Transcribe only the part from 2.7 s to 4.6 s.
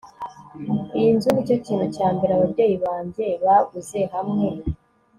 banjye baguze hamwe